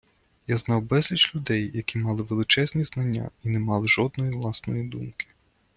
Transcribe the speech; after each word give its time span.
Я 0.47 0.57
знав 0.57 0.81
безліч 0.81 1.35
людей, 1.35 1.71
які 1.73 1.97
мали 1.97 2.23
величезні 2.23 2.83
знання 2.83 3.29
і 3.43 3.49
не 3.49 3.59
мали 3.59 3.87
жодної 3.87 4.31
власної 4.31 4.83
думки. 4.83 5.27